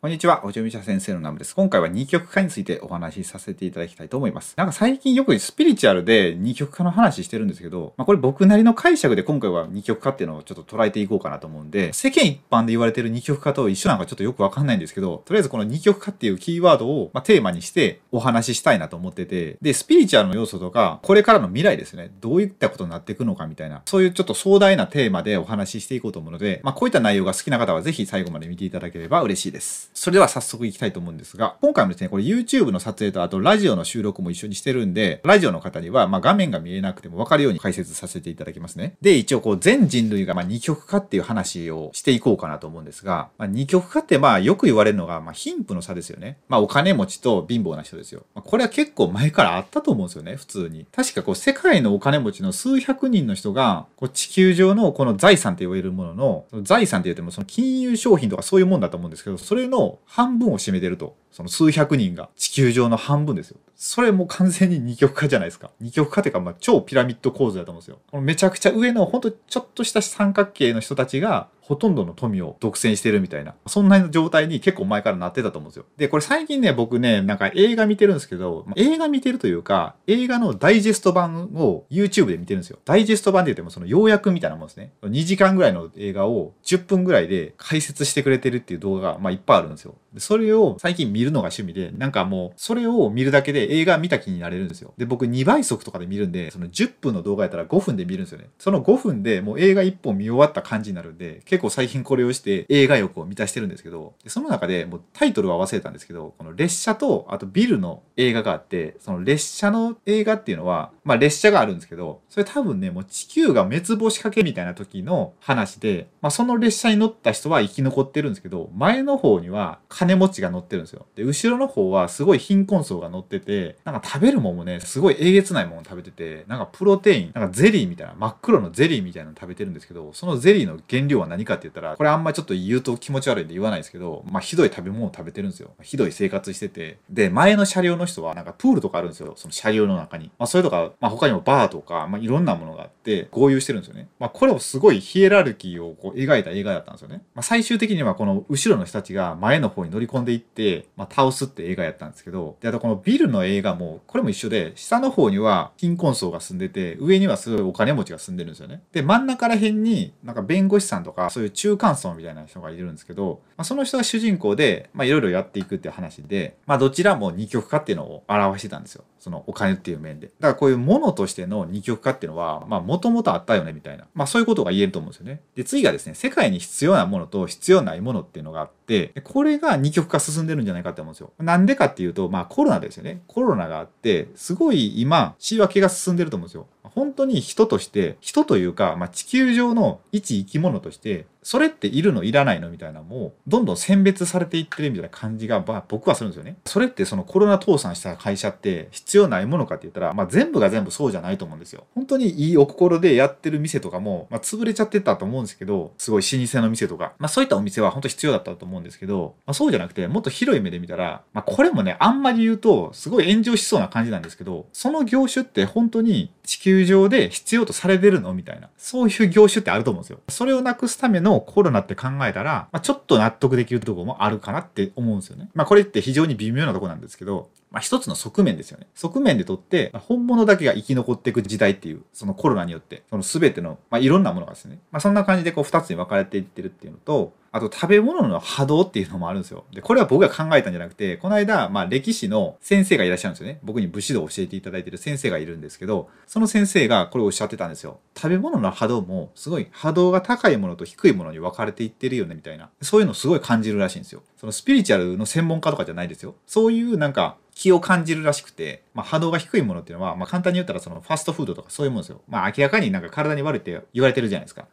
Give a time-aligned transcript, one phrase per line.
[0.00, 1.56] こんにちは、おじょみしゃ先生のナムです。
[1.56, 4.54] 今回は二極化についてお話しさせていただきたいと思います。
[4.56, 29.87] なんか最近よくスピリチュアルで二極化の話してるんですけど、まあこれ僕なりの解釈で今回は二極化っていうのをちょっと捉えていこうかなと思うんで、世間一般で言われてる二極化と一緒なんかちょっとよくわかんないんですけど、とりあえずこの二極化っていうキーワードを、まあ、テーマにしてお話ししたいなと思ってて、で、スピリチュアルの要素とか、これからの未来ですね、どういったことになっていくのかみたいな、そういうちょっと壮大なテーマでお話ししていこうと思うので、まあこういった内容が好きな方はぜひ最後まで見ていただければ嬉しいです。
[29.98, 38.94] それでは早速いきたいと思うんですが、今回もですね、これ YouTube の撮影とあとラジオの収録も一緒にしてるんで、ラジオの方にはま画面が見えなくてもわかるように解説させていただきますね。
[39.00, 46.38] で、一応こう全人類がま二極化っていう話をしていこうかなと思うんですが、まあ、二極化ってまあよく言われるのが、まあ、貧富の差ですよね。
[46.48, 48.24] まあお金持ちと貧乏な人ですよ。
[48.36, 50.86] まあ、これは結構前からあったと思うんですよね、普通に。
[50.92, 61.16] 確かこう世界のお金持ちの数百人の人が、こう地球上のこの財産って言われるものの、財産って言ってもその金融商品とかそういうもんだと思うんですけど、それの半分を占めてると。
[61.30, 63.58] その数百人が地球上の半分ですよ。
[63.80, 65.70] それも完全に二極化じゃないですか。
[65.80, 67.98] 二極化っていうか、まあ、超ピラミッド構図だと思うんですよ。
[68.10, 75.84] このめちゃくちゃ上の、ほんとちょっとした三角形の人たちが、ほとんどの富を独占してるみたいな、そんな状態に結構前からなってたと思うんですよ。
[75.98, 82.78] で、これ最近ね、僕ね、なんか映画見てるんですけど、まあ映画見てるというか、映画のダイジェスト版を YouTube で見てるんですよ。
[82.86, 84.92] ダイジェスト版って言ってもその要約みたいなもんですね。
[85.02, 89.94] 2時間ぐらいの映画を10分ぐらいで解説してくれてるっていう動画が、まあいっぱいあるんですよ。
[90.12, 94.94] でそれを最近見るのが趣味で、なんかもう、それを見るだけで映画見た気になれるんですよ。
[94.96, 98.48] で、僕2倍速とかで見るんで、その10分の動画やったら5分で見るんですよね。
[98.58, 121.06] その5分でもう映画1本見終わった感じになるんで、結構最近これをして映画欲を満たしてるんですけど、その中でもうタイトルは忘れたんですけど、この列車と、あとビルの映画があって、その列車の映画っていうのは、まあ列車があるんですけど、それ多分ね、もう地球が滅亡しかけみたいな時の話で、まあその列車に乗った人は生き残ってるんですけど、前の方には金持ちが乗ってるんですよ。
[121.16, 135.70] で、後ろの方はすごい貧困層が乗ってて、なんか食べるもんもね、すごいえげつないもの食べてて、なんかプロテイン、なんかゼリーみたいな、真っ黒のゼリーみたいなの食べてるんですけど、そのゼリーの原料は何かって言ったら、これあんまちょっと言うと気持ち悪いんで言わないですけど、まあひどい食べ物を食べてるんですよ。
[135.82, 136.98] ひどい生活してて。
[137.10, 139.32] で、前の車両の人はなんかプールとかあるんですよ。
[139.34, 140.30] その車両の中に。
[140.38, 144.06] まあそれとか、まあ他にもバーとか、まあいろんなものがあって合流してるんですよね。
[144.20, 147.22] まあこれをすごいヒエラルキーをこう描いた映画だったんですよね。
[147.34, 158.82] まあ最終的にはこの後ろの人たちが前の方に乗り込んでいって、まあ倒すって映画やったんですけど、で、あとこのビルの映画も、これも一緒で、下の方には貧困層が住んでて、上にはすごいお金持ちが住んでるんですよね。
[158.92, 169.04] で、真ん中ら辺になんか弁護士さんとか、そういう中間層みたいな人がいるんですけど、まあ、その人が主人公で、まあいろいろやっていくっていう話で、まあどちらも二極化っていうのを表してたんですよ。
[169.18, 170.28] そのお金っていう面で。
[170.28, 174.06] だからこういうものとしての二極化っていうのは、まあもともとあったよねみたいな。
[174.14, 175.40] まあそういうことが言えると思うんですよね。
[175.54, 181.32] で、次がですね、世界に必要なものと必要ないものっていうのがあって、これが二極化進んでるんじゃないかって思うんですよ。
[181.38, 183.22] なんでかっていうと、まあコロナですよね。
[183.26, 186.66] コロナがあって、すごい今、仕分けが進んでると思うんですよ。
[186.82, 196.58] 本当に人として、人というか、まあ、地球上の一生き物として、それっているのいらないのみたいなのもどんどん選別されていってるみたいな感じが、まあ、僕はするんですよね。
[196.66, 201.86] それってそのコロナ倒産した会社って必要ないものかって言ったら、まあ、全部が全部そうじゃないと思うんですよ。
[201.94, 218.32] 本当にいいお心でやってる店とかも、まあ、潰れちゃってたと思うんですけど、すごい老舗の店とか、まあ、そういったお店は本当必要だったと思うんですけど、まあ、そうじゃなくてもっと広い目で見たら、まあ、これもね、あんまり言うとすごい炎上しそうな感じなんですけど、その業種って本当に地球上で必要とされてるの？
[218.32, 218.70] みたいな。
[218.78, 220.20] そういう業種ってあると思うんですよ。
[220.30, 225.50] それをなくすためのコロナって考えたら、まあ、ちょっと納得できるとこもあるかなって思うんですよね。
[225.52, 228.86] まあこれって非常に微妙なとこなんですけど、まあ一つの側面ですよね。
[228.94, 239.64] 側面でとってま、本物だけが生き残っていく時代っていう、そのコロナによって、その全ての、まあいろんなものがですね、まあそんな感じでこう二つに分かれていってるっていうのと、あと食べ物の波動っていうのもあるんですよ。
[239.72, 243.58] で、これは僕が考えたんじゃなくて、この間、まあ歴史の先生がいらっしゃるんですよね。
[243.62, 248.00] 僕に武士道を教えていただいてる先生がいるんですけど、その先生がこれをおっしゃってたんですよ。
[248.16, 252.68] 食べ物の波動もすごい波動が高いものと低いものに分かれていってるよねみたいな。
[252.82, 254.22] そういうのすごい感じるらしいんですよ。
[254.36, 256.34] そのスピリチュアルの専門家とかじゃないですよ。
[256.46, 262.20] そういうなんか気を感じるらしくて、まあ、波動が低いものっていうのは、まあ、簡単に言ったらそのファストフードとかそういうものですよ。
[262.28, 264.66] まあ、明らかになんか体に悪いって言われてるじゃないですか。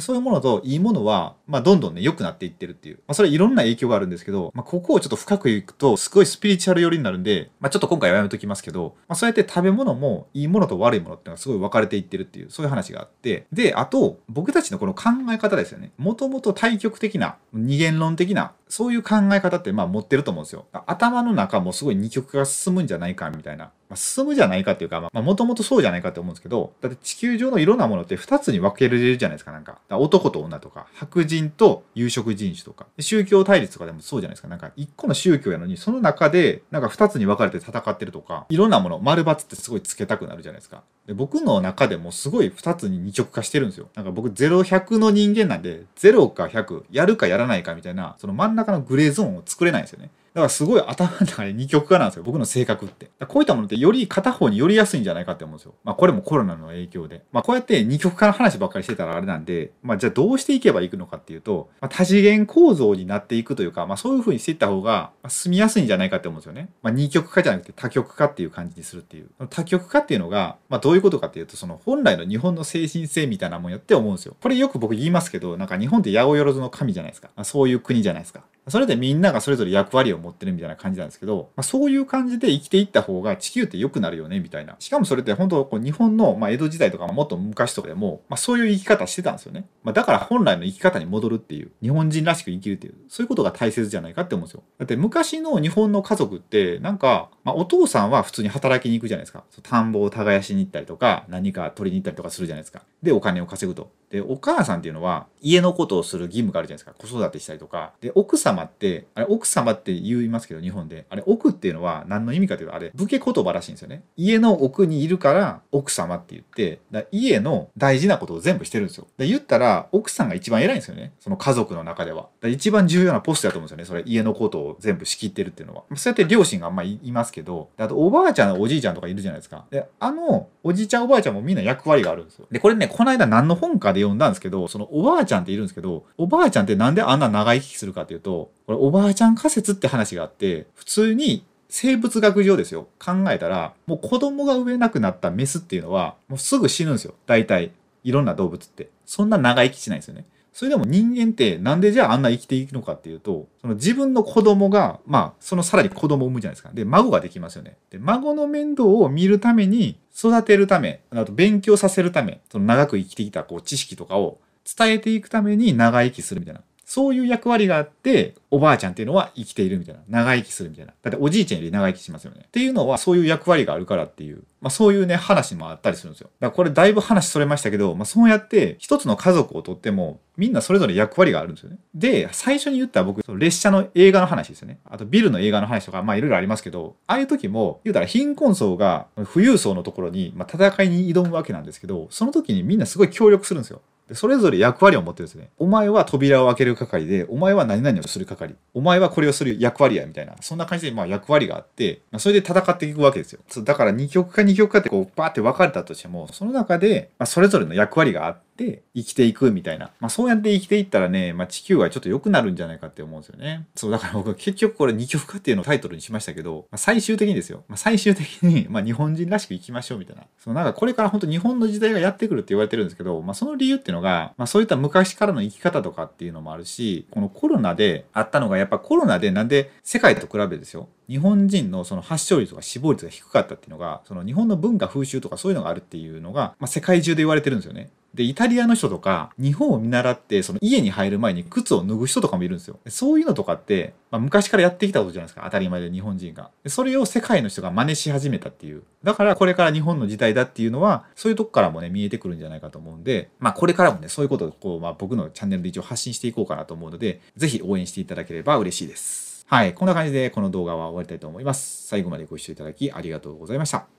[0.00, 2.96] そういうものといいものは、まあ、どんどんね、良くなっていってるっていう。
[2.98, 15.90] まあ、それいろんな影響があるんですけど、まあ、ここをちょっと深くいくと、すごいスピリチュアル寄りになるんで、まあ、ちょっと今回はやめときますけど、まあ、そうやって食べ物もいいものと悪いものっていうのがすごい分かれていってるっていう、そういう話があって、で、あと、僕たちのこの考え方ですよね。
[15.98, 20.66] もともと対極的な、二元論的な、そういう考え方ってまあ持ってると思うんですよ。
[20.86, 23.70] 頭の中もすごい二極化が進むんじゃないかみたいな。
[23.88, 29.78] まあ、進むじゃないかっていうか、まあ、もともとそうじゃないかって思うんですけど、だって地球上のいろんなものって2つに分けれるじゃないですか、なんか。
[29.88, 34.48] か男と女とか、白人と有色人種とか、宗教対立とかでもそうじゃないですか。
[34.48, 40.82] なんか1個の宗教やのに、その中で、なんか2つに分かれて戦ってるとか、いろんなもの、丸抜ってすごいつけたくなるじゃないですか。
[41.06, 43.88] で僕の中でもすごい2つに二極化してるんですよ。
[43.94, 50.10] なんか僕0100の人間なんで、0か100、やるかやらないかみたいな、その真ん中のグレーゾーンを作れないんですよね。
[50.38, 52.22] だからすごい頭の中で二極化なんですよ。
[52.22, 53.10] 僕の性格って。
[53.26, 55.74] こういったものってより片方に寄りやすいんじゃないかって思うんですよ。
[55.82, 57.24] まあこれもコロナの影響で。
[57.32, 66.68] まあこうやって二極化の話ばっかりしてたらあれなんで、まあじゃあどうしていけばいくのかっていうと、まあ、多次元構造になっていくというか、まあそういう風にしていった方が住みやすいんじゃないかって思うんですよね。
[66.82, 69.30] まあ二極化じゃなくて多極化っていう感じにするっていう。
[69.50, 74.36] 多極化っていうのが、まあどういうことかっていうと、その本来の日本の精神性みたいなもんやって思うんですよ。
[74.40, 77.30] これよく僕言いますけど、なんか日本って八百万の神じゃないですか。
[77.34, 78.44] まあ、そういう国じゃないですか。
[78.70, 84.76] それでみんながそれぞれ役割を持ってるみたいな感じなんですけど、まあ、そういう感じで生きていった方が地球って良くなるよねみたいな。
[84.78, 89.66] しかもそれって本当こう日本の、まあ、江戸時代とかもっと昔とかでも、まあ、そういう生き方してたんですよね。
[89.82, 94.62] まあ、だから本来の生き方に戻るっていう、日本人らしく生きるっていう、そういうことが大切じゃないかって思うんですよ。
[94.78, 99.44] だって昔の日本の家族ってなんか、まあ、お父さんは普通に働きに行くじゃないですか。
[99.62, 102.82] 田んぼを耕しに行ったりとか、何か取りに行ったりとかするじゃないですか。
[103.02, 103.90] で、お金を稼ぐと。
[104.10, 107.06] で、お母さんっていうのは家のことをする義務があるじゃないですか。
[107.06, 107.92] 子育てしたりとか。
[108.00, 111.06] で、奥様って、あれ、奥様って言いますけど、日本で。
[111.10, 114.02] あれ、奥っていうのは何の意味かというと、あれ、武家言葉らしいんですよね。
[114.16, 119.06] 家の奥にいるから奥様って言って、だ家の大事なことを全部してるんですよ。
[119.16, 121.12] で、言ったら、奥さんが一番偉いんですよね。
[121.20, 122.28] その家族の中では。
[122.40, 124.02] だ一番重要なポストだと思うんですよね。
[124.02, 125.82] それ、家のことを全部仕切ってるっていうのは。
[125.96, 129.64] そうやって両親があんまいますけど、あと、おばあちゃん、おじいちゃんとかいるじゃないですか。
[129.70, 132.46] で、あの、おじいちゃん、おばあちゃんもみんな役割があるんですよ。
[132.50, 142.88] で、これね、この間何の本かで読んだんですけど、そのおばあちゃんっているんですけど、おばあちゃんってなんであんな長生きするかっていうと、これおばあちゃん仮説って話があって、普通に生物学上ですよ。
[142.98, 147.14] 考えたら、もう子供が産めなくなったメスっていうのは、もうすぐ死ぬんですよ。
[147.26, 147.72] 大体。
[148.04, 148.90] いろんな動物って。
[149.04, 150.24] そんな長生きしないんですよね。
[150.58, 156.70] それでも人間ってなんでじゃああんな生きていくのかっていうと、その自分の子供が、まあ、そのさらに子供を産むじゃないですか。
[156.74, 157.76] で、孫ができますよね。
[157.90, 164.40] で、孫の面倒を見るために、育てるため、あと勉強させるため、その長く生きてきたこう知識とかを
[164.76, 166.62] 伝えていくために長生きするみたいな。
[166.88, 170.00] そういう役割があって、おばあちゃんっていうのは生きているみたいな。
[170.08, 170.94] 長生きするみたいな。
[171.02, 172.44] だっておじいちゃんより長生きしますよね。
[172.46, 176.30] っていうのはそういう役割があるからっていう、まあそういうね、話もあったりするんですよ。
[176.40, 181.76] だからこれだいぶ話それましたけど、まあそうやって一つの家族をとっても、みんなそれぞれ役割があるんですよね。
[181.94, 184.78] で、最初に言った僕、その列車の映画の話ですよね。
[184.86, 193.82] あとビルの映画の話とか、まあいろいろありますけど、ああいう時も、言うたら貧困層が富裕層のところに、まあ、戦いに挑むわけなんですけど、その時にみんなすごい協力するんですよ。
[194.08, 195.50] でそれぞれ役割を持ってるんですね。
[195.58, 198.54] お前は扉を開ける係で、お前は何々をする係。
[198.72, 200.34] お前はこれをする役割や、みたいな。
[200.40, 203.40] そんな感じで、まあ役割があって、まあ、それで戦っていくわけですよ。
[203.64, 209.92] だから二極化二極化ってこう、バーって分かれたとしても、その中で、まあ、それぞれの役割があって、って生きていくみたいな。
[210.00, 213.66] まあそうやって生きていったらね、まあ地球はちょっと良くなるんじゃないかって思うんですよね。
[213.76, 217.62] そう、だから僕結局これ二極化っていうのをタイトルにしましたけど、まあ、最終的にですよ。
[217.68, 220.24] まあ最終的に、 ま日本人らしく生きましょうみたいな。
[220.38, 230.88] そのなんかこれから本当日本の時代がやってくるって言われてるんですけど、まあその理由っていうのが、まそういった昔からの生き方とかっていうのもあるし、このコロナであったのがやっぱコロナでなんで世界と比べですよ。
[231.08, 237.90] 日本人のその発症率とか死亡率が低かったっていうのが、その日本の文化風習とかそういうのがあるっていうのが、まあ世界中で言われてるんですよね。
[238.14, 242.78] で、イタリアの人とか、日本を見習って、その家に入る前に靴を脱ぐ人とかもいるんですよ。
[242.88, 245.42] そういうのとかって、まあ、昔からやってきたことじゃないですか。
[245.44, 246.50] 当たり前で日本人が。
[246.66, 248.82] それを世界の人が真似し始めたっていう。
[249.04, 259.44] だからこれから日本の時代だっていうのは、そういうとこからもね、見えてくるんじゃないかと思うんで、まあこれからもね、そういうことをこう、まあ僕のチャンネルで一応発信していこうかなと思うので、ぜひ応援していただければ嬉しいです。
[259.46, 259.74] はい。
[259.74, 261.86] こんな感じでこの動画は終わりたいと思います。
[261.86, 263.97] 最後までご視聴いただきありがとうございました。